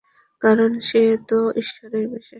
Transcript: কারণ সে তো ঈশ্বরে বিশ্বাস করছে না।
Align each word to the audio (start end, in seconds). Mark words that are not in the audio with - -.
কারণ 0.41 0.71
সে 0.81 1.01
তো 1.29 1.39
ঈশ্বরে 1.55 1.99
বিশ্বাস 2.03 2.09
করছে 2.11 2.17
না। 2.17 2.29